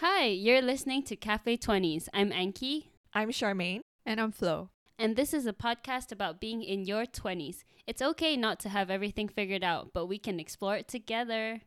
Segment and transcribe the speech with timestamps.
[0.00, 2.08] Hi, you're listening to Cafe 20s.
[2.14, 2.84] I'm Anki.
[3.12, 3.80] I'm Charmaine.
[4.06, 4.70] And I'm Flo.
[4.96, 7.64] And this is a podcast about being in your 20s.
[7.84, 11.62] It's okay not to have everything figured out, but we can explore it together.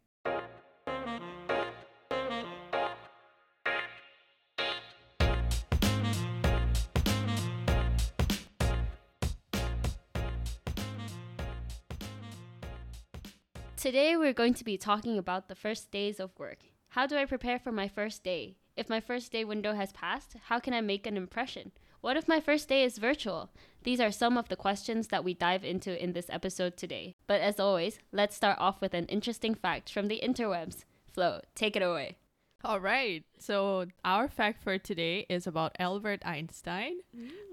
[13.76, 16.71] Today, we're going to be talking about the first days of work.
[16.92, 18.58] How do I prepare for my first day?
[18.76, 21.72] If my first day window has passed, how can I make an impression?
[22.02, 23.50] What if my first day is virtual?
[23.84, 27.16] These are some of the questions that we dive into in this episode today.
[27.28, 30.84] But as always, let's start off with an interesting fact from the interwebs.
[31.14, 32.18] Flo, take it away.
[32.62, 33.24] All right.
[33.40, 36.98] So, our fact for today is about Albert Einstein,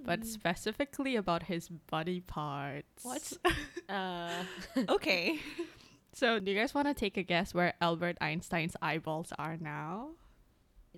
[0.04, 3.04] but specifically about his body parts.
[3.04, 3.32] What?
[3.88, 4.44] Uh,
[4.90, 5.38] okay.
[6.18, 10.08] So, do you guys want to take a guess where Albert Einstein's eyeballs are now?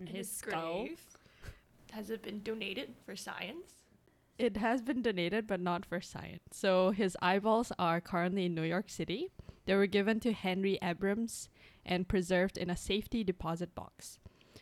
[0.00, 0.88] in his skull.
[1.92, 3.74] Has it been donated for science?
[4.38, 6.40] It has been donated, but not for science.
[6.52, 9.28] So, his eyeballs are currently in New York City.
[9.66, 11.50] They were given to Henry Abrams
[11.84, 14.18] and preserved in a safety deposit box.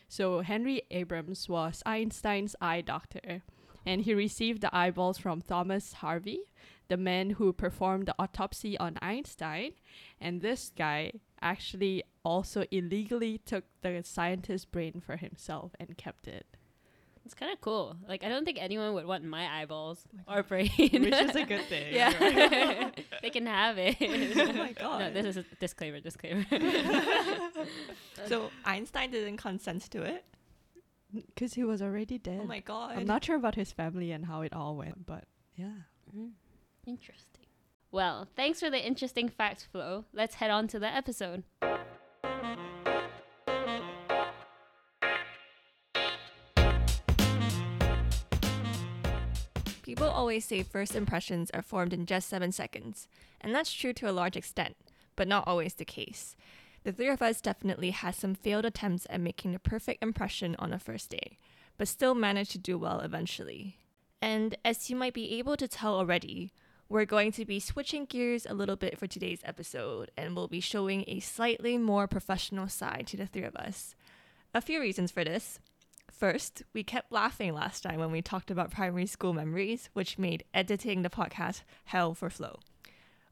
[0.09, 3.43] So, Henry Abrams was Einstein's eye doctor,
[3.85, 6.51] and he received the eyeballs from Thomas Harvey,
[6.89, 9.71] the man who performed the autopsy on Einstein.
[10.19, 16.45] And this guy actually also illegally took the scientist's brain for himself and kept it.
[17.25, 17.95] It's kind of cool.
[18.07, 20.71] Like, I don't think anyone would want my eyeballs or brain.
[20.77, 21.93] Which is a good thing.
[21.93, 22.89] yeah.
[23.21, 23.97] they can have it.
[24.49, 24.99] Oh my God.
[24.99, 26.45] No, this is a disclaimer, disclaimer.
[28.25, 30.25] so Einstein didn't consent to it?
[31.13, 32.39] Because he was already dead.
[32.41, 32.97] Oh my god.
[32.97, 35.85] I'm not sure about his family and how it all went, but yeah.
[36.15, 36.31] Mm,
[36.85, 37.45] Interesting.
[37.91, 40.05] Well, thanks for the interesting facts, Flo.
[40.13, 41.43] Let's head on to the episode.
[49.81, 53.07] People always say first impressions are formed in just seven seconds,
[53.41, 54.77] and that's true to a large extent,
[55.15, 56.35] but not always the case.
[56.83, 60.73] The three of us definitely had some failed attempts at making the perfect impression on
[60.73, 61.39] a first day,
[61.77, 63.77] but still managed to do well eventually.
[64.21, 66.51] And as you might be able to tell already,
[66.89, 70.59] we're going to be switching gears a little bit for today's episode, and we'll be
[70.59, 73.93] showing a slightly more professional side to the three of us.
[74.55, 75.59] A few reasons for this.
[76.11, 80.43] First, we kept laughing last time when we talked about primary school memories, which made
[80.51, 82.59] editing the podcast hell for Flo.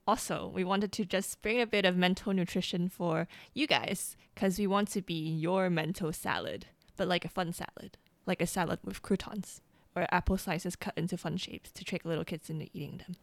[0.05, 4.59] Also, we wanted to just bring a bit of mental nutrition for you guys, because
[4.59, 7.97] we want to be your mental salad, but like a fun salad,
[8.27, 9.61] like a salad with croutons,
[9.95, 13.15] or apple slices cut into fun shapes to trick little kids into eating them.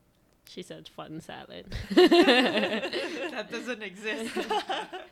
[0.48, 1.74] She said fun salad.
[1.90, 4.36] that doesn't exist.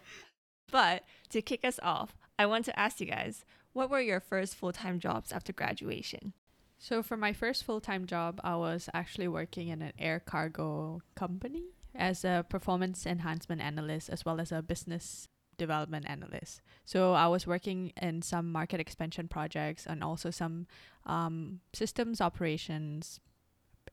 [0.70, 4.54] but to kick us off, I want to ask you guys what were your first
[4.54, 6.34] full time jobs after graduation?
[6.82, 11.62] So for my first full-time job, I was actually working in an air cargo company
[11.94, 16.60] as a performance enhancement analyst as well as a business development analyst.
[16.84, 20.66] So I was working in some market expansion projects and also some
[21.06, 23.20] um, systems operations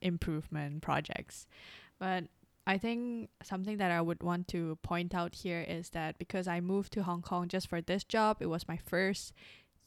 [0.02, 1.46] improvement projects.
[1.98, 2.24] But
[2.66, 6.60] I think something that I would want to point out here is that because I
[6.60, 9.32] moved to Hong Kong just for this job, it was my first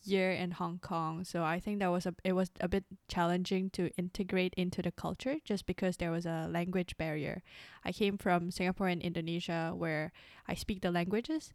[0.05, 1.23] year in Hong Kong.
[1.23, 4.91] So I think that was a it was a bit challenging to integrate into the
[4.91, 7.41] culture just because there was a language barrier.
[7.85, 10.11] I came from Singapore and Indonesia where
[10.47, 11.53] I speak the languages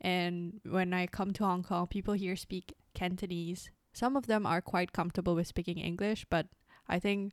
[0.00, 3.70] and when I come to Hong Kong, people here speak Cantonese.
[3.92, 6.46] Some of them are quite comfortable with speaking English, but
[6.88, 7.32] I think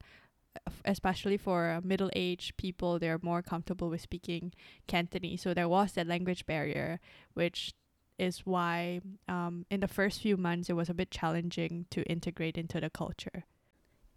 [0.85, 4.53] especially for uh, middle-aged people, they're more comfortable with speaking
[4.87, 5.41] Cantonese.
[5.41, 6.99] So there was that language barrier,
[7.33, 7.73] which
[8.17, 12.57] is why um, in the first few months it was a bit challenging to integrate
[12.57, 13.45] into the culture.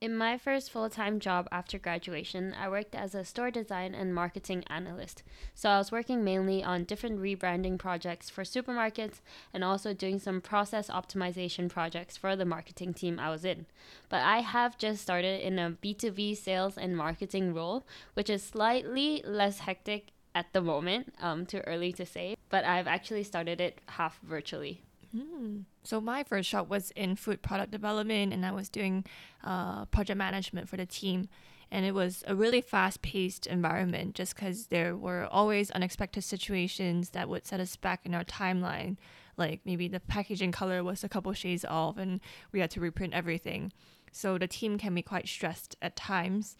[0.04, 4.14] In my first full time job after graduation, I worked as a store design and
[4.14, 5.22] marketing analyst.
[5.54, 9.22] So I was working mainly on different rebranding projects for supermarkets
[9.54, 13.64] and also doing some process optimization projects for the marketing team I was in.
[14.10, 19.22] But I have just started in a B2B sales and marketing role, which is slightly
[19.26, 23.80] less hectic at the moment, um, too early to say, but I've actually started it
[23.86, 24.82] half virtually.
[25.14, 25.60] Hmm.
[25.84, 29.04] So my first job was in food product development, and I was doing
[29.44, 31.28] uh, project management for the team.
[31.70, 37.28] And it was a really fast-paced environment, just because there were always unexpected situations that
[37.28, 38.96] would set us back in our timeline.
[39.36, 42.20] Like maybe the packaging color was a couple shades off, and
[42.52, 43.72] we had to reprint everything.
[44.12, 46.56] So the team can be quite stressed at times.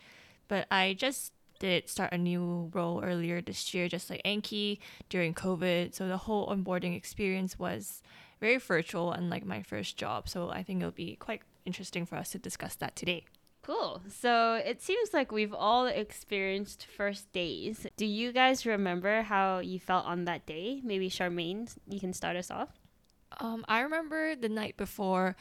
[0.48, 4.78] But I just did start a new role earlier this year, just like Anki
[5.08, 5.94] during COVID.
[5.94, 8.02] So the whole onboarding experience was
[8.40, 10.28] very virtual, and like my first job.
[10.28, 13.24] So I think it'll be quite interesting for us to discuss that today.
[13.62, 14.02] Cool.
[14.10, 17.86] So it seems like we've all experienced first days.
[17.96, 20.82] Do you guys remember how you felt on that day?
[20.84, 22.68] Maybe Charmaine, you can start us off.
[23.40, 25.34] Um, I remember the night before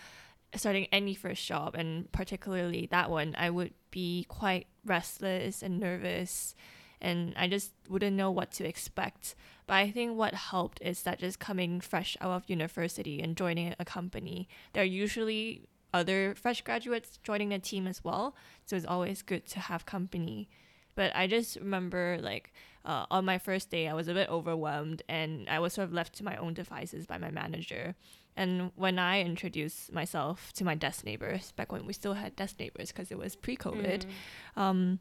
[0.56, 6.56] starting any first job, and particularly that one, I would be quite restless and nervous,
[7.04, 9.36] and I just wouldn't know what to expect.
[9.68, 13.76] But I think what helped is that just coming fresh out of university and joining
[13.78, 18.36] a company, there are usually other fresh graduates joining the team as well.
[18.66, 20.50] So it's always good to have company.
[20.96, 22.54] But I just remember like
[22.86, 25.94] uh, on my first day, I was a bit overwhelmed and I was sort of
[25.94, 27.96] left to my own devices by my manager.
[28.36, 32.60] And when I introduced myself to my desk neighbors, back when we still had desk
[32.60, 34.62] neighbors because it was pre COVID, mm.
[34.62, 35.00] um,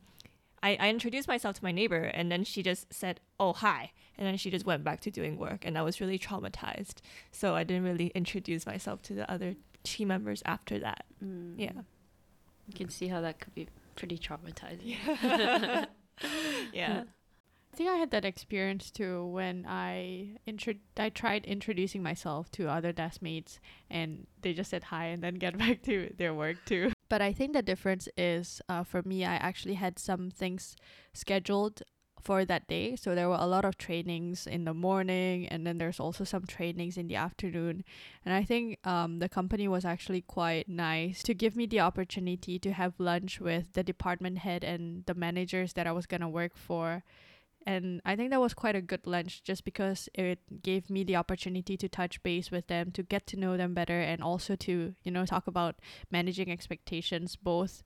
[0.63, 3.93] I, I introduced myself to my neighbor and then she just said, Oh, hi.
[4.17, 5.65] And then she just went back to doing work.
[5.65, 6.97] And I was really traumatized.
[7.31, 11.05] So I didn't really introduce myself to the other team members after that.
[11.25, 11.55] Mm.
[11.57, 11.73] Yeah.
[12.69, 14.97] You can see how that could be pretty traumatizing.
[15.23, 15.87] Yeah.
[16.73, 17.03] yeah.
[17.73, 22.69] I think I had that experience too when I intro- I tried introducing myself to
[22.69, 23.61] other desk mates
[23.91, 26.92] and they just said hi and then get back to their work too.
[27.13, 30.77] But I think the difference is uh, for me, I actually had some things
[31.13, 31.83] scheduled
[32.19, 32.97] for that day.
[32.97, 36.47] So there were a lot of trainings in the morning, and then there's also some
[36.47, 37.85] trainings in the afternoon.
[38.25, 42.59] And I think um, the company was actually quite nice to give me the opportunity
[42.59, 46.57] to have lunch with the department head and the managers that I was gonna work
[46.57, 47.05] for.
[47.67, 51.17] And I think that was quite a good lunch just because it gave me the
[51.17, 54.95] opportunity to touch base with them, to get to know them better, and also to,
[55.03, 55.77] you know, talk about
[56.11, 57.83] managing expectations both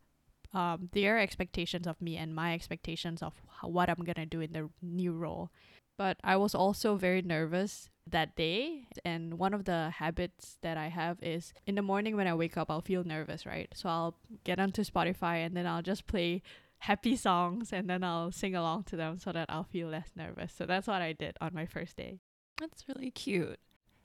[0.55, 4.70] um, their expectations of me and my expectations of what I'm gonna do in the
[4.81, 5.50] new role.
[5.99, 8.87] But I was also very nervous that day.
[9.05, 12.56] And one of the habits that I have is in the morning when I wake
[12.56, 13.69] up, I'll feel nervous, right?
[13.75, 14.14] So I'll
[14.44, 16.43] get onto Spotify and then I'll just play
[16.78, 20.52] happy songs and then I'll sing along to them so that I'll feel less nervous.
[20.52, 22.20] So that's what I did on my first day.
[22.61, 23.58] That's really cute.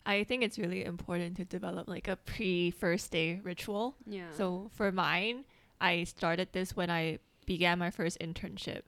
[0.06, 3.96] I think it's really important to develop like a pre first day ritual.
[4.06, 4.32] Yeah.
[4.36, 5.46] So for mine,
[5.80, 8.82] I started this when I began my first internship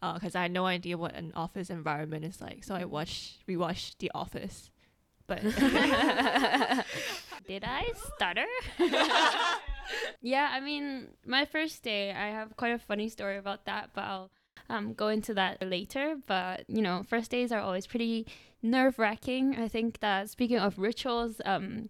[0.00, 2.64] because uh, I had no idea what an office environment is like.
[2.64, 4.70] So I watched, rewatched The Office.
[5.26, 5.54] But did
[7.64, 8.46] I stutter?
[10.20, 14.04] yeah, I mean, my first day, I have quite a funny story about that, but
[14.04, 14.30] I'll
[14.68, 16.16] um, go into that later.
[16.26, 18.26] But you know, first days are always pretty
[18.62, 19.56] nerve wracking.
[19.56, 21.88] I think that speaking of rituals, um,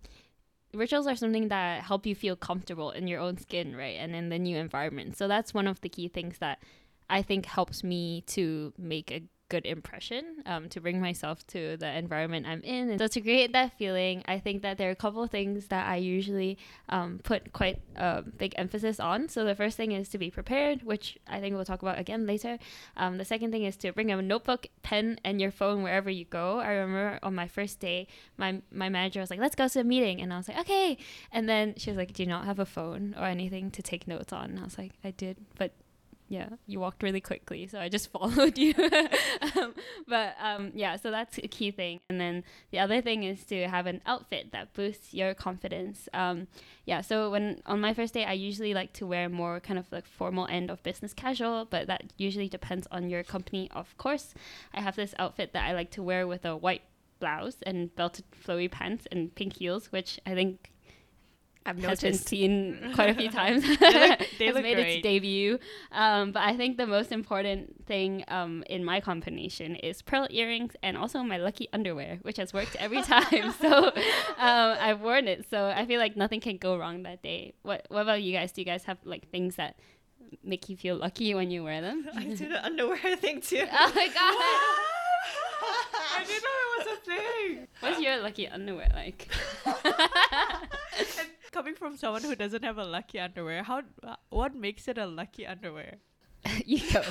[0.74, 3.96] rituals are something that help you feel comfortable in your own skin, right?
[3.98, 5.16] And in the new environment.
[5.16, 6.58] So that's one of the key things that
[7.08, 11.96] I think helps me to make a good impression um, to bring myself to the
[11.96, 12.90] environment I'm in.
[12.90, 15.68] And so to create that feeling, I think that there are a couple of things
[15.68, 16.58] that I usually
[16.88, 19.28] um, put quite a big emphasis on.
[19.28, 22.26] So the first thing is to be prepared, which I think we'll talk about again
[22.26, 22.58] later.
[22.96, 26.24] Um, the second thing is to bring a notebook, pen, and your phone wherever you
[26.24, 26.58] go.
[26.58, 29.84] I remember on my first day, my my manager was like, "Let's go to a
[29.84, 30.98] meeting," and I was like, "Okay."
[31.32, 34.08] And then she was like, "Do you not have a phone or anything to take
[34.08, 35.72] notes on?" And I was like, "I did, but
[36.28, 38.74] yeah, you walked really quickly, so I just followed you.
[39.56, 39.74] um,
[40.08, 42.00] but um, yeah, so that's a key thing.
[42.10, 46.08] And then the other thing is to have an outfit that boosts your confidence.
[46.12, 46.48] Um,
[46.84, 49.90] yeah, so when on my first day, I usually like to wear more kind of
[49.92, 54.34] like formal end of business casual, but that usually depends on your company, of course.
[54.74, 56.82] I have this outfit that I like to wear with a white
[57.18, 60.72] blouse and belted flowy pants and pink heels, which I think
[61.66, 63.62] I've has been seen quite a few times.
[63.62, 64.96] they look, they has look made great.
[64.98, 65.58] its debut.
[65.92, 70.74] Um, but I think the most important thing um, in my combination is pearl earrings
[70.82, 73.52] and also my lucky underwear, which has worked every time.
[73.60, 73.92] so um,
[74.38, 75.46] I've worn it.
[75.50, 77.54] So I feel like nothing can go wrong that day.
[77.62, 78.52] What What about you guys?
[78.52, 79.76] Do you guys have like things that
[80.42, 82.06] make you feel lucky when you wear them?
[82.16, 83.64] I do the underwear thing too.
[83.70, 84.34] Oh my god.
[86.18, 87.00] I didn't know it was a
[87.56, 87.68] thing.
[87.80, 89.28] What's your lucky underwear like?
[91.52, 95.06] coming from someone who doesn't have a lucky underwear, how uh, what makes it a
[95.06, 95.96] lucky underwear?
[96.64, 97.02] you go.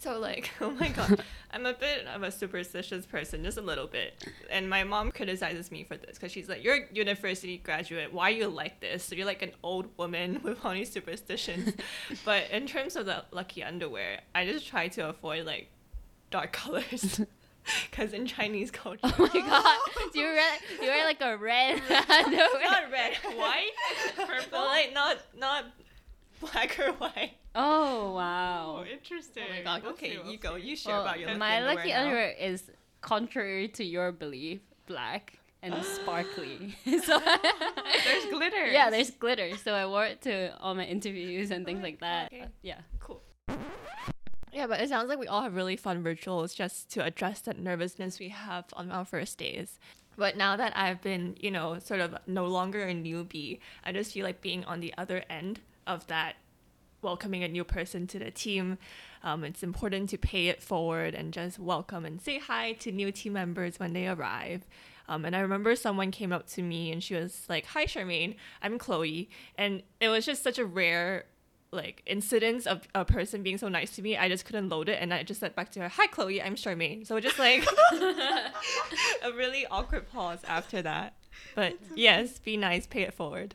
[0.00, 3.86] so like, oh my god, I'm a bit of a superstitious person, just a little
[3.86, 4.24] bit.
[4.50, 8.12] And my mom criticizes me for this because she's like, "You're a university graduate.
[8.12, 9.04] Why are you like this?
[9.04, 11.74] So you're like an old woman with all these superstitions."
[12.24, 15.68] but in terms of the lucky underwear, I just try to avoid like
[16.30, 17.20] dark colors.
[17.90, 19.00] Because in Chinese culture.
[19.02, 19.78] Oh my god.
[20.14, 23.70] You wear you wear like a red Not red, white,
[24.16, 24.60] purple.
[24.74, 25.64] like not not
[26.40, 27.32] black or white.
[27.54, 28.84] Oh wow.
[28.90, 29.44] interesting.
[29.50, 29.84] Oh my god.
[29.92, 30.54] Okay, you go.
[30.56, 32.02] You share Well, about your my lucky lucky now.
[32.04, 32.70] underwear is
[33.00, 36.76] contrary to your belief, black and sparkly.
[36.84, 38.66] so There's glitter.
[38.68, 39.56] yeah, there's glitter.
[39.56, 42.32] So I wore it to all my interviews and things like that.
[42.32, 42.42] okay.
[42.42, 42.80] Uh, yeah.
[43.00, 43.20] Cool.
[44.56, 47.58] Yeah, but it sounds like we all have really fun rituals just to address that
[47.58, 49.78] nervousness we have on our first days.
[50.16, 54.14] But now that I've been, you know, sort of no longer a newbie, I just
[54.14, 56.36] feel like being on the other end of that,
[57.02, 58.78] welcoming a new person to the team.
[59.22, 63.12] Um, it's important to pay it forward and just welcome and say hi to new
[63.12, 64.62] team members when they arrive.
[65.06, 68.36] Um, and I remember someone came up to me and she was like, "Hi, Charmaine,
[68.62, 71.26] I'm Chloe," and it was just such a rare
[71.76, 74.98] like incidents of a person being so nice to me, I just couldn't load it,
[75.00, 79.32] and I just said back to her, "Hi, Chloe, I'm Charmaine." So just like a
[79.32, 81.16] really awkward pause after that.
[81.54, 83.54] But yes, be nice, pay it forward.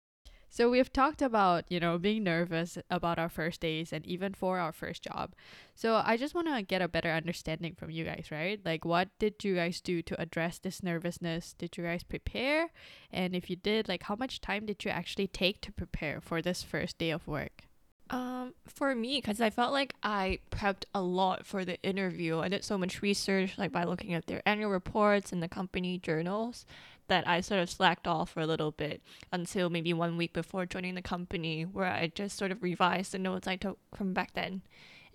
[0.54, 4.60] So we've talked about, you know, being nervous about our first days and even for
[4.60, 5.34] our first job.
[5.76, 8.60] So I just want to get a better understanding from you guys, right?
[8.64, 11.54] Like what did you guys do to address this nervousness?
[11.58, 12.72] Did you guys prepare?
[13.10, 16.42] And if you did, like how much time did you actually take to prepare for
[16.42, 17.70] this first day of work?
[18.12, 22.40] Um, for me, because I felt like I prepped a lot for the interview.
[22.40, 25.98] I did so much research, like by looking at their annual reports and the company
[25.98, 26.66] journals,
[27.08, 29.02] that I sort of slacked off for a little bit
[29.32, 33.20] until maybe one week before joining the company, where I just sort of revised the
[33.20, 34.62] notes I took from back then.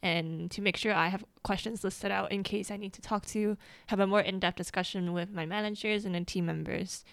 [0.02, 3.26] And to make sure I have questions listed out in case I need to talk
[3.26, 7.04] to, have a more in depth discussion with my managers and the team members.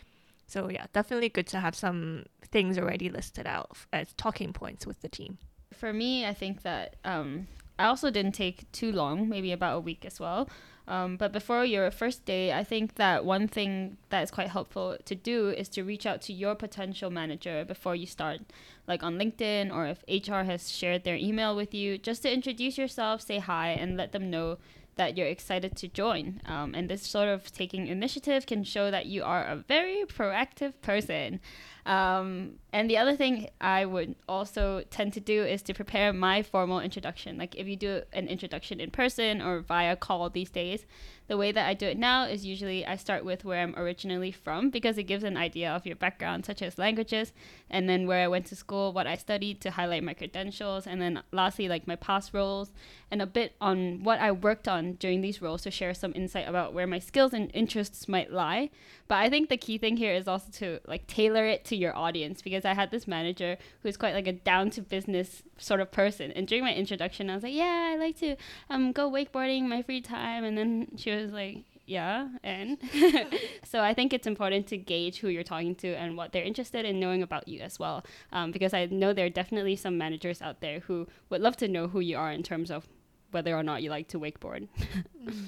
[0.48, 5.02] So, yeah, definitely good to have some things already listed out as talking points with
[5.02, 5.40] the team.
[5.74, 9.80] For me, I think that um, I also didn't take too long, maybe about a
[9.80, 10.50] week as well.
[10.88, 14.98] Um, but before your first day, I think that one thing that is quite helpful
[15.06, 18.42] to do is to reach out to your potential manager before you start,
[18.86, 22.78] like on LinkedIn or if HR has shared their email with you, just to introduce
[22.78, 24.58] yourself, say hi, and let them know
[24.96, 26.42] that you're excited to join.
[26.46, 30.74] Um, and this sort of taking initiative can show that you are a very proactive
[30.82, 31.40] person.
[31.86, 36.42] Um, and the other thing I would also tend to do is to prepare my
[36.42, 37.38] formal introduction.
[37.38, 40.86] Like if you do an introduction in person or via call these days,
[41.28, 44.32] the way that I do it now is usually I start with where I'm originally
[44.32, 47.32] from because it gives an idea of your background, such as languages,
[47.70, 51.02] and then where I went to school, what I studied to highlight my credentials, and
[51.02, 52.72] then lastly, like my past roles
[53.10, 56.48] and a bit on what I worked on during these roles to share some insight
[56.48, 58.70] about where my skills and interests might lie.
[59.08, 61.96] But I think the key thing here is also to like tailor it to your
[61.96, 65.92] audience because I had this manager who's quite like a down to business sort of
[65.92, 66.32] person.
[66.32, 68.36] And during my introduction, I was like, "Yeah, I like to
[68.70, 72.78] um go wakeboarding my free time." And then she was like, "Yeah, and."
[73.64, 76.86] so I think it's important to gauge who you're talking to and what they're interested
[76.86, 80.42] in knowing about you as well, um, because I know there are definitely some managers
[80.42, 82.88] out there who would love to know who you are in terms of
[83.32, 84.68] whether or not you like to wakeboard.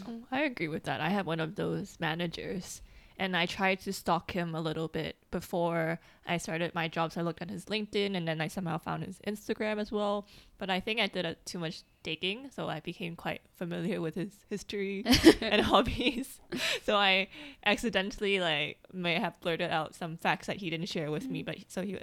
[0.08, 1.00] Oh, I agree with that.
[1.02, 2.82] I had one of those managers
[3.18, 7.18] and I tried to stalk him a little bit before I started my jobs.
[7.18, 10.28] I looked at his LinkedIn and then I somehow found his Instagram as well.
[10.58, 14.16] But I think I did a, too much digging, so I became quite familiar with
[14.16, 15.04] his history
[15.42, 16.40] and hobbies.
[16.84, 17.30] So I
[17.66, 21.42] accidentally like may have blurted out some facts that he didn't share with me.
[21.42, 21.46] Mm.
[21.46, 22.00] But so he, uh,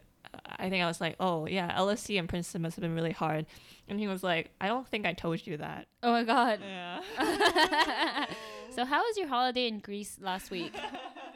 [0.47, 3.47] I think I was like, oh yeah, LSE and Princeton must have been really hard.
[3.89, 5.89] And he was like, I don't think I told you that.
[6.03, 6.61] Oh my god.
[6.63, 8.27] Yeah.
[8.75, 10.75] so how was your holiday in Greece last week?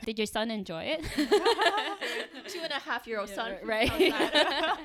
[0.05, 1.05] Did your son enjoy it?
[2.49, 3.57] Two and a half year old son.
[3.65, 3.91] right.
[4.11, 4.79] yeah,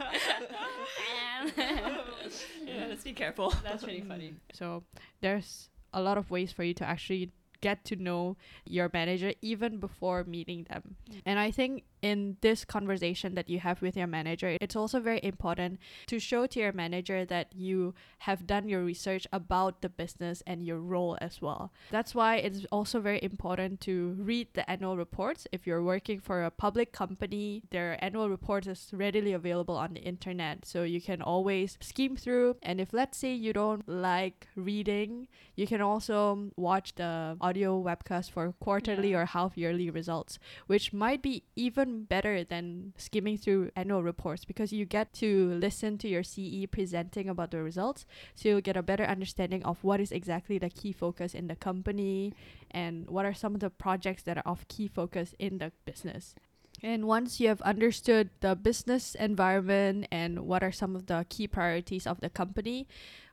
[2.90, 3.54] let's be careful.
[3.64, 4.30] That's pretty funny.
[4.30, 4.36] Mm.
[4.54, 4.84] So
[5.22, 7.32] there's a lot of ways for you to actually
[7.62, 10.96] get to know your manager even before meeting them.
[11.10, 11.22] Mm.
[11.26, 15.20] And I think in this conversation that you have with your manager, it's also very
[15.24, 20.42] important to show to your manager that you have done your research about the business
[20.48, 21.72] and your role as well.
[21.92, 25.48] That's why it's also very important to read the annual reports.
[25.52, 30.02] If you're working for a public company, their annual report is readily available on the
[30.02, 30.66] internet.
[30.66, 32.58] So you can always skim through.
[32.64, 38.32] And if let's say you don't like reading, you can also watch the audio webcast
[38.32, 44.04] for quarterly or half yearly results, which might be even better than skimming through annual
[44.04, 48.06] reports because you get to listen to your CE presenting about the results.
[48.36, 51.56] So you'll get a better understanding of what is exactly the key focus in the
[51.56, 52.34] company
[52.72, 56.36] and what are some of the projects that are of key focus in the business.
[56.84, 61.48] And once you have understood the business environment and what are some of the key
[61.48, 62.88] priorities of the company,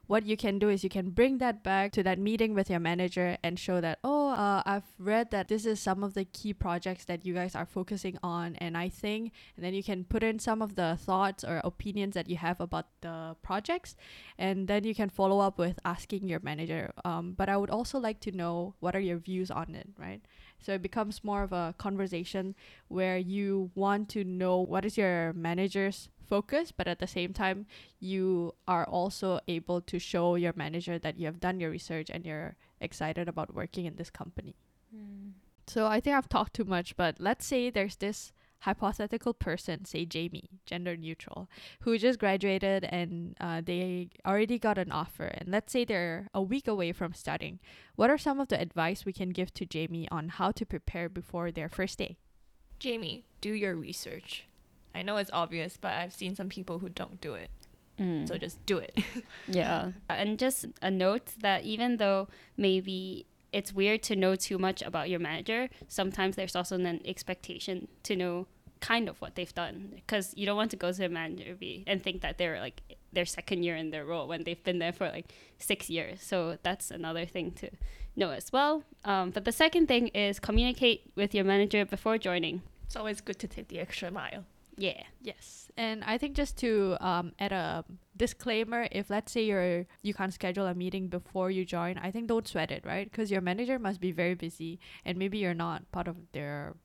[0.09, 2.81] what you can do is you can bring that back to that meeting with your
[2.81, 6.55] manager and show that, oh, uh, I've read that this is some of the key
[6.55, 8.57] projects that you guys are focusing on.
[8.57, 12.15] And I think, and then you can put in some of the thoughts or opinions
[12.15, 13.97] that you have about the projects.
[14.39, 16.91] And then you can follow up with asking your manager.
[17.05, 20.23] Um, but I would also like to know what are your views on it, right?
[20.59, 22.55] So it becomes more of a conversation
[22.89, 27.67] where you want to know what is your manager's focus, but at the same time,
[27.99, 32.25] you are also able to show your manager that you have done your research and
[32.25, 34.55] you're excited about working in this company.
[34.95, 35.33] Mm.
[35.67, 40.05] So I think I've talked too much, but let's say there's this hypothetical person, say
[40.05, 41.49] Jamie, gender neutral,
[41.81, 45.27] who just graduated and uh, they already got an offer.
[45.27, 47.61] And let's say they're a week away from starting.
[47.97, 51.09] What are some of the advice we can give to Jamie on how to prepare
[51.09, 52.17] before their first day?
[52.79, 54.48] Jamie, do your research.
[54.99, 57.51] I know it's obvious, but I've seen some people who don't do it.
[58.01, 58.27] Mm.
[58.27, 58.99] So just do it.
[59.47, 59.93] Yeah.
[60.09, 65.09] And just a note that even though maybe it's weird to know too much about
[65.09, 68.47] your manager, sometimes there's also an expectation to know
[68.81, 72.03] kind of what they've done because you don't want to go to a manager and
[72.03, 75.09] think that they're like their second year in their role when they've been there for
[75.09, 76.23] like six years.
[76.23, 77.71] So that's another thing to
[78.17, 78.83] know as well.
[79.05, 82.63] Um, but the second thing is communicate with your manager before joining.
[82.85, 84.45] it's always good to take the extra mile.
[84.79, 85.03] Yeah.
[85.21, 87.85] Yes, and I think just to um, add a
[88.17, 92.29] disclaimer, if let's say you're you can't schedule a meeting before you join, I think
[92.29, 93.11] don't sweat it, right?
[93.11, 96.77] Because your manager must be very busy, and maybe you're not part of their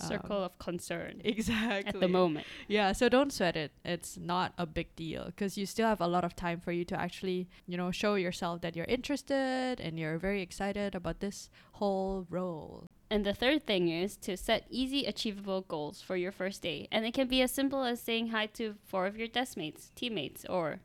[0.00, 2.46] Circle of concern exactly at the moment.
[2.68, 3.72] Yeah, so don't sweat it.
[3.84, 6.84] It's not a big deal because you still have a lot of time for you
[6.86, 11.50] to actually, you know, show yourself that you're interested and you're very excited about this
[11.72, 12.86] whole role.
[13.10, 16.88] And the third thing is to set easy, achievable goals for your first day.
[16.92, 20.44] And it can be as simple as saying hi to four of your deskmates, teammates,
[20.44, 20.80] or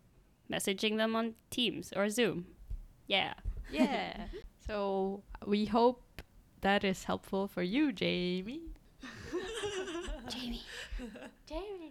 [0.51, 2.45] messaging them on Teams or Zoom.
[3.07, 3.33] Yeah.
[3.71, 4.25] Yeah.
[4.67, 6.21] so we hope
[6.61, 8.61] that is helpful for you, Jamie.
[10.29, 10.61] Jamie.
[11.47, 11.82] Jamie.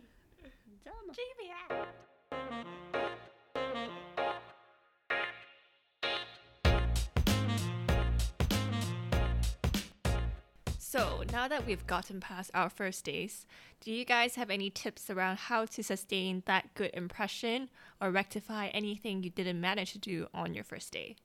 [10.92, 13.46] So now that we've gotten past our first days,
[13.80, 18.66] do you guys have any tips around how to sustain that good impression or rectify
[18.66, 21.16] anything you didn't manage to do on your first day?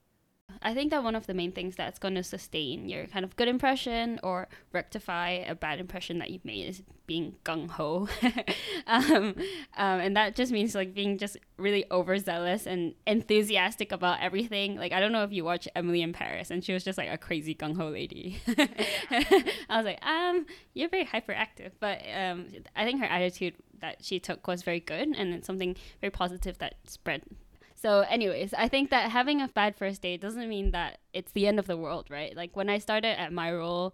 [0.62, 3.36] I think that one of the main things that's going to sustain your kind of
[3.36, 8.08] good impression or rectify a bad impression that you've made is being gung ho.
[8.88, 9.34] um,
[9.78, 14.76] um, and that just means like being just really overzealous and enthusiastic about everything.
[14.76, 17.10] Like, I don't know if you watch Emily in Paris, and she was just like
[17.10, 18.40] a crazy gung ho lady.
[19.70, 21.72] I was like, um, you're very hyperactive.
[21.80, 25.76] But um, I think her attitude that she took was very good, and it's something
[26.02, 27.24] very positive that spread
[27.80, 31.46] so, anyways, I think that having a bad first date doesn't mean that it's the
[31.46, 32.36] end of the world, right?
[32.36, 33.94] Like when I started at my role,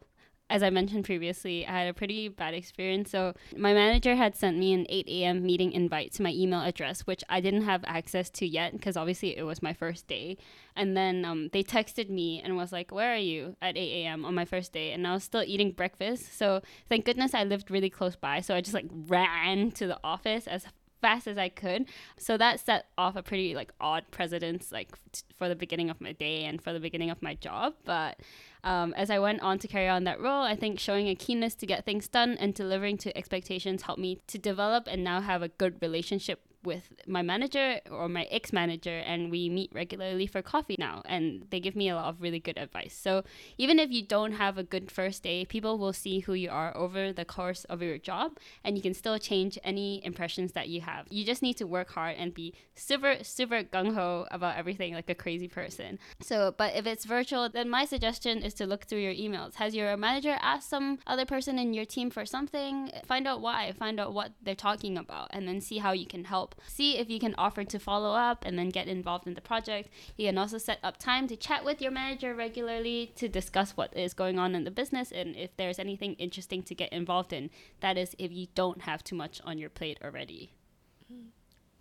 [0.50, 3.12] as I mentioned previously, I had a pretty bad experience.
[3.12, 5.44] So, my manager had sent me an 8 a.m.
[5.44, 9.38] meeting invite to my email address, which I didn't have access to yet because obviously
[9.38, 10.38] it was my first day.
[10.78, 14.24] And then um, they texted me and was like, Where are you at 8 a.m.
[14.24, 14.92] on my first day?
[14.94, 16.38] And I was still eating breakfast.
[16.38, 18.40] So, thank goodness I lived really close by.
[18.40, 20.68] So, I just like ran to the office as
[21.04, 21.86] fast as I could.
[22.18, 26.00] So that set off a pretty like odd precedence like t- for the beginning of
[26.00, 27.74] my day and for the beginning of my job.
[27.84, 28.22] But
[28.64, 31.56] um, as I went on to carry on that role, I think showing a keenness
[31.56, 35.42] to get things done and delivering to expectations helped me to develop and now have
[35.42, 40.42] a good relationship with my manager or my ex manager, and we meet regularly for
[40.42, 41.02] coffee now.
[41.06, 42.98] And they give me a lot of really good advice.
[43.00, 43.24] So
[43.58, 46.76] even if you don't have a good first day, people will see who you are
[46.76, 50.82] over the course of your job, and you can still change any impressions that you
[50.82, 51.08] have.
[51.10, 55.10] You just need to work hard and be super, super gung ho about everything like
[55.10, 56.00] a crazy person.
[56.22, 59.56] So, but if it's virtual, then my suggestion is to look through your emails.
[59.56, 62.92] Has your manager asked some other person in your team for something?
[63.06, 66.26] Find out why, find out what they're talking about, and then see how you can
[66.26, 69.42] help See if you can offer to follow up and then get involved in the
[69.42, 69.90] project.
[70.18, 73.96] You can also set up time to chat with your manager regularly to discuss what
[73.96, 77.50] is going on in the business and if there's anything interesting to get involved in.
[77.82, 80.54] That is, if you don't have too much on your plate already.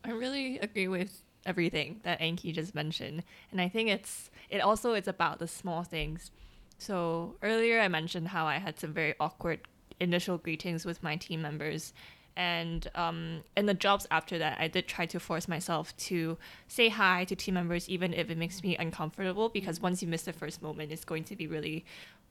[0.05, 3.23] I really agree with everything that Anki just mentioned.
[3.51, 6.31] And I think it's it also is about the small things.
[6.79, 9.61] So earlier I mentioned how I had some very awkward
[10.01, 11.93] initial greetings with my team members.
[12.37, 16.88] And um, in the jobs after that, I did try to force myself to say
[16.88, 19.49] hi to team members, even if it makes me uncomfortable.
[19.49, 21.85] Because once you miss the first moment, it's going to be really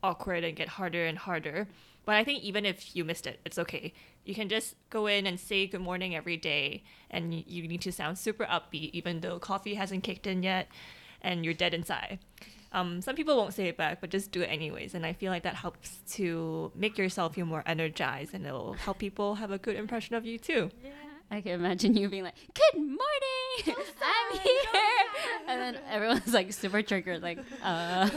[0.03, 1.67] awkward and get harder and harder.
[2.03, 3.93] But I think even if you missed it, it's okay.
[4.25, 7.81] You can just go in and say good morning every day, and you, you need
[7.81, 10.67] to sound super upbeat, even though coffee hasn't kicked in yet
[11.21, 12.19] and you're dead inside.
[12.73, 14.93] Um, some people won't say it back, but just do it anyways.
[14.95, 18.97] And I feel like that helps to make yourself feel more energized and it'll help
[18.97, 20.71] people have a good impression of you too.
[20.83, 20.91] Yeah.
[21.31, 22.97] I can imagine you being like, "Good morning,
[24.01, 24.51] I'm here,"
[25.47, 28.09] and then everyone's like super triggered, like, uh,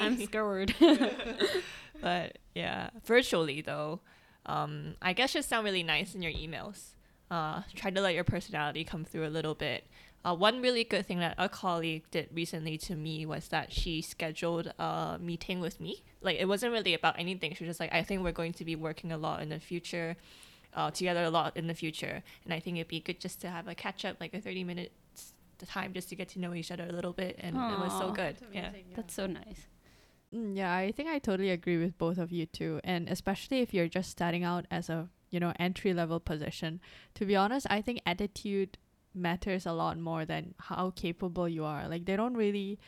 [0.00, 0.74] "I'm scared."
[2.00, 4.00] but yeah, virtually though,
[4.46, 6.94] um, I guess just sound really nice in your emails.
[7.30, 9.86] Uh, try to let your personality come through a little bit.
[10.24, 14.00] Uh, one really good thing that a colleague did recently to me was that she
[14.00, 16.04] scheduled a meeting with me.
[16.20, 17.54] Like it wasn't really about anything.
[17.54, 19.58] She was just like, I think we're going to be working a lot in the
[19.58, 20.16] future,
[20.74, 23.50] uh, together a lot in the future, and I think it'd be good just to
[23.50, 25.34] have a catch up, like a thirty minutes
[25.66, 27.92] time, just to get to know each other a little bit, and Aww, it was
[27.92, 28.36] so good.
[28.52, 28.70] yeah.
[28.74, 29.66] yeah, that's so nice.
[30.34, 33.74] Mm, yeah, I think I totally agree with both of you too, and especially if
[33.74, 36.80] you're just starting out as a you know entry level position.
[37.14, 38.78] To be honest, I think attitude
[39.14, 41.88] matters a lot more than how capable you are.
[41.88, 42.78] Like they don't really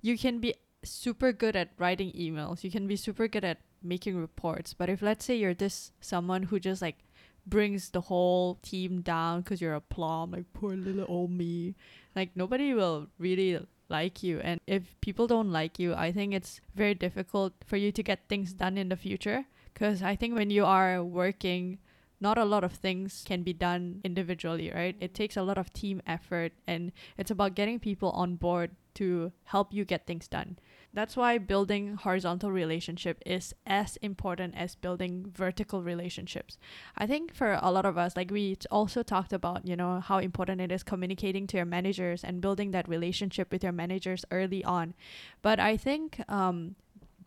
[0.00, 2.64] you can be super good at writing emails.
[2.64, 4.74] You can be super good at making reports.
[4.74, 6.98] But if let's say you're this someone who just like
[7.46, 11.74] brings the whole team down because you're a plum, like poor little old me,
[12.14, 14.40] like nobody will really like you.
[14.40, 18.28] And if people don't like you, I think it's very difficult for you to get
[18.28, 19.44] things done in the future.
[19.72, 21.78] Because I think when you are working
[22.22, 24.96] not a lot of things can be done individually, right?
[25.00, 29.32] It takes a lot of team effort and it's about getting people on board to
[29.44, 30.58] help you get things done.
[30.94, 36.58] That's why building horizontal relationship is as important as building vertical relationships.
[36.96, 40.18] I think for a lot of us, like we also talked about, you know, how
[40.18, 44.62] important it is communicating to your managers and building that relationship with your managers early
[44.64, 44.94] on.
[45.40, 46.76] But I think um,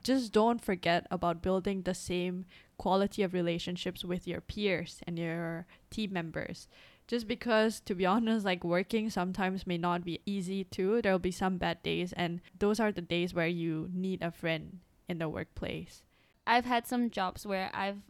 [0.03, 2.45] just don't forget about building the same
[2.77, 6.67] quality of relationships with your peers and your team members.
[7.07, 11.31] Just because to be honest like working sometimes may not be easy too there'll be
[11.31, 15.29] some bad days and those are the days where you need a friend in the
[15.29, 16.03] workplace.
[16.47, 18.01] I've had some jobs where i've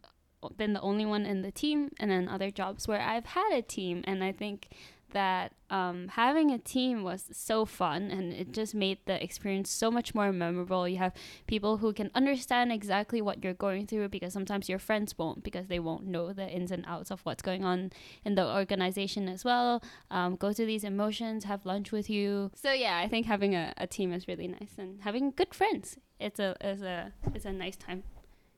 [0.58, 3.62] been the only one in the team and then other jobs where i've had a
[3.62, 4.70] team and i think
[5.16, 9.90] that um, having a team was so fun and it just made the experience so
[9.90, 10.88] much more memorable.
[10.90, 11.14] You have
[11.48, 15.68] people who can understand exactly what you're going through because sometimes your friends won't because
[15.68, 17.94] they won't know the ins and outs of what's going on
[18.26, 19.82] in the organization as well.
[20.12, 22.52] Um, go through these emotions, have lunch with you.
[22.54, 25.98] So yeah, I think having a, a team is really nice and having good friends.
[26.20, 28.04] It's a is a is a nice time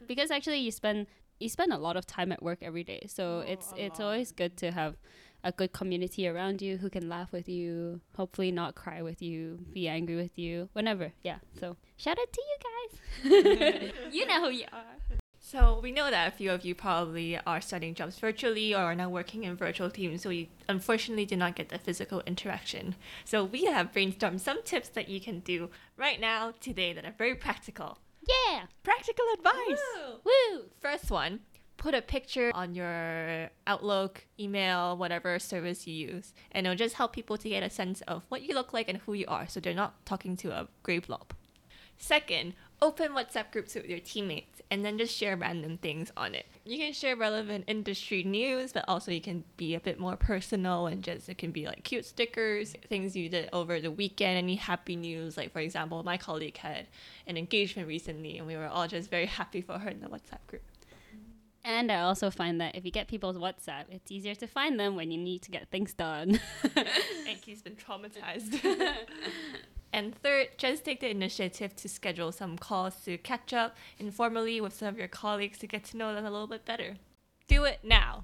[0.07, 1.05] because actually you spend
[1.39, 3.05] you spend a lot of time at work every day.
[3.07, 4.05] So oh, it's it's lot.
[4.05, 4.95] always good to have
[5.43, 9.59] a good community around you who can laugh with you, hopefully not cry with you,
[9.73, 11.13] be angry with you, whenever.
[11.23, 11.37] Yeah.
[11.59, 13.91] So shout out to you guys.
[14.13, 15.17] you know who you are.
[15.39, 18.95] So we know that a few of you probably are studying jobs virtually or are
[18.95, 22.95] now working in virtual teams, so you unfortunately did not get the physical interaction.
[23.23, 27.13] So we have brainstormed some tips that you can do right now, today, that are
[27.17, 27.99] very practical.
[28.27, 28.63] Yeah!
[28.83, 29.79] Practical advice!
[29.95, 30.19] Woo!
[30.25, 30.63] Woo!
[30.81, 31.39] First one,
[31.77, 36.33] put a picture on your Outlook, email, whatever service you use.
[36.51, 38.97] And it'll just help people to get a sense of what you look like and
[38.99, 41.33] who you are so they're not talking to a grey blob.
[41.99, 46.45] Second, open WhatsApp groups with your teammates and then just share random things on it.
[46.63, 50.85] You can share relevant industry news, but also you can be a bit more personal
[50.85, 54.55] and just it can be like cute stickers, things you did over the weekend, any
[54.55, 55.37] happy news.
[55.37, 56.87] Like for example, my colleague had
[57.25, 60.45] an engagement recently and we were all just very happy for her in the WhatsApp
[60.45, 60.61] group.
[61.67, 64.95] And I also find that if you get people's WhatsApp, it's easier to find them
[64.95, 66.39] when you need to get things done.
[67.27, 68.63] Anki's been traumatized.
[69.93, 74.75] and third, just take the initiative to schedule some calls to catch up informally with
[74.75, 76.95] some of your colleagues to get to know them a little bit better.
[77.49, 78.23] Do it now.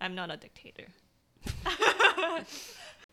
[0.00, 0.86] I'm not a dictator.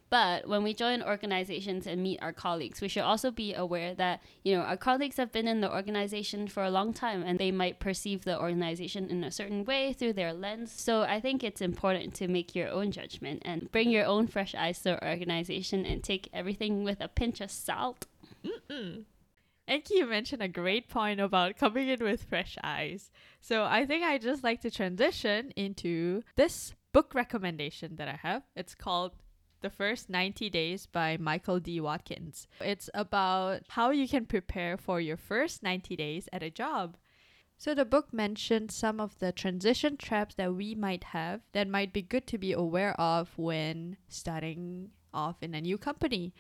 [0.09, 4.21] But when we join organizations and meet our colleagues, we should also be aware that,
[4.43, 7.51] you know, our colleagues have been in the organization for a long time and they
[7.51, 10.71] might perceive the organization in a certain way through their lens.
[10.71, 14.53] So I think it's important to make your own judgment and bring your own fresh
[14.53, 18.05] eyes to our organization and take everything with a pinch of salt.
[18.45, 19.05] Mm-mm.
[19.67, 23.09] Anki, you mentioned a great point about coming in with fresh eyes.
[23.41, 28.43] So I think I just like to transition into this book recommendation that I have.
[28.55, 29.13] It's called
[29.65, 31.82] the First 90 Days by Michael D.
[31.82, 32.47] Watkins.
[32.62, 36.97] It's about how you can prepare for your first 90 days at a job.
[37.58, 41.93] So the book mentions some of the transition traps that we might have that might
[41.93, 46.36] be good to be aware of when starting off in a new company.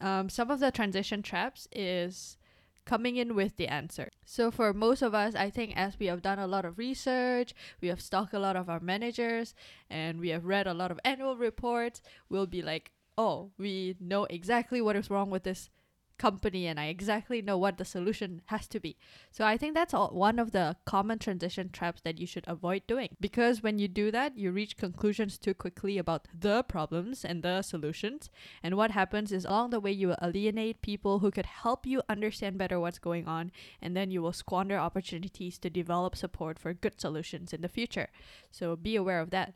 [0.00, 2.36] Um, some of the transition traps is
[2.84, 4.10] coming in with the answer.
[4.24, 7.54] So for most of us, I think as we have done a lot of research,
[7.80, 9.54] we have stalked a lot of our managers,
[9.88, 14.24] and we have read a lot of annual reports, we'll be like, oh, we know
[14.24, 15.70] exactly what is wrong with this
[16.18, 18.96] company and I exactly know what the solution has to be.
[19.30, 22.86] So I think that's all, one of the common transition traps that you should avoid
[22.86, 27.42] doing because when you do that, you reach conclusions too quickly about the problems and
[27.42, 28.30] the solutions.
[28.62, 32.02] And what happens is along the way, you will alienate people who could help you
[32.08, 36.74] understand better what's going on, and then you will squander opportunities to develop support for
[36.74, 38.08] good solutions in the future.
[38.50, 39.54] So be aware of that.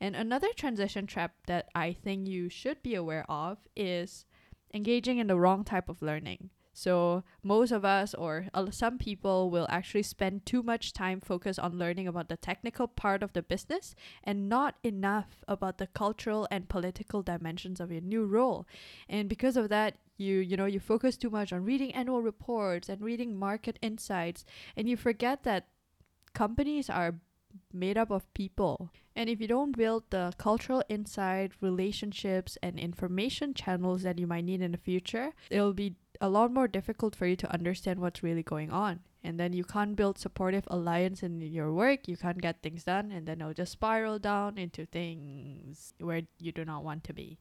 [0.00, 4.24] And another transition trap that I think you should be aware of is
[4.72, 6.50] engaging in the wrong type of learning.
[6.72, 11.58] So, most of us, or uh, some people, will actually spend too much time focused
[11.58, 16.46] on learning about the technical part of the business and not enough about the cultural
[16.50, 18.66] and political dimensions of your new role.
[19.08, 22.88] And because of that, you you know you focus too much on reading annual reports
[22.88, 24.44] and reading market insights,
[24.76, 25.66] and you forget that
[26.34, 27.16] companies are
[27.72, 28.90] made up of people.
[29.16, 34.44] And if you don't build the cultural insight, relationships, and information channels that you might
[34.44, 38.22] need in the future, it'll be a lot more difficult for you to understand what's
[38.22, 39.00] really going on.
[39.22, 43.12] And then you can't build supportive alliance in your work, you can't get things done,
[43.12, 47.38] and then it'll just spiral down into things where you do not want to be.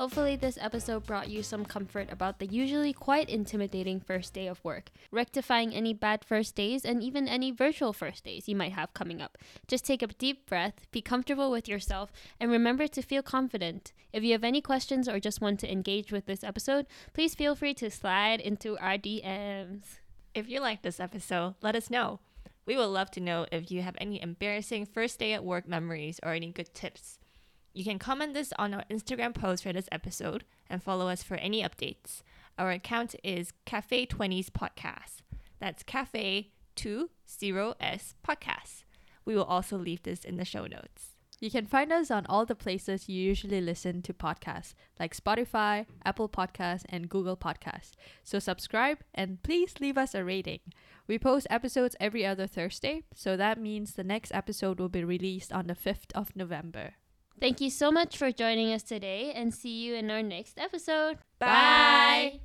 [0.00, 4.64] Hopefully, this episode brought you some comfort about the usually quite intimidating first day of
[4.64, 8.94] work, rectifying any bad first days, and even any virtual first days you might have
[8.94, 9.36] coming up.
[9.68, 12.10] Just take a deep breath, be comfortable with yourself,
[12.40, 13.92] and remember to feel confident.
[14.10, 17.54] If you have any questions or just want to engage with this episode, please feel
[17.54, 19.98] free to slide into our DMs.
[20.34, 22.20] If you like this episode, let us know.
[22.64, 26.18] We would love to know if you have any embarrassing first day at work memories
[26.22, 27.19] or any good tips.
[27.72, 31.36] You can comment this on our Instagram post for this episode and follow us for
[31.36, 32.22] any updates.
[32.58, 35.22] Our account is Cafe20s Podcast.
[35.60, 38.84] That's Cafe 20s Podcast.
[39.24, 41.14] We will also leave this in the show notes.
[41.38, 45.86] You can find us on all the places you usually listen to podcasts, like Spotify,
[46.04, 47.92] Apple Podcasts, and Google Podcasts.
[48.24, 50.60] So subscribe and please leave us a rating.
[51.06, 55.52] We post episodes every other Thursday, so that means the next episode will be released
[55.52, 56.94] on the 5th of November.
[57.40, 61.18] Thank you so much for joining us today and see you in our next episode.
[61.38, 62.40] Bye.